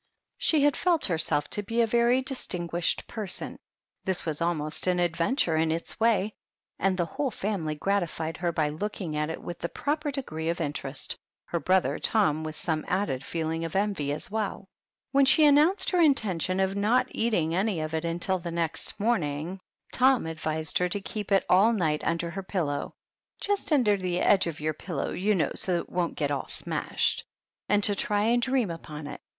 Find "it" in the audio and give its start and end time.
9.29-9.43, 17.93-18.03, 21.31-21.45, 25.81-25.89, 29.05-29.21